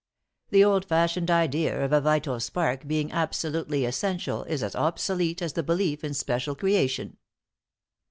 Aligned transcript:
The 0.49 0.63
old 0.63 0.83
fashioned 0.85 1.29
idea 1.29 1.79
of 1.85 1.91
a 1.93 2.01
vital 2.01 2.39
spark 2.39 2.87
being 2.87 3.11
absolutely 3.11 3.85
essential 3.85 4.41
is 4.45 4.63
as 4.63 4.75
obsolete 4.75 5.43
as 5.43 5.53
the 5.53 5.61
belief 5.61 6.03
in 6.03 6.15
special 6.15 6.55
creation. 6.55 7.17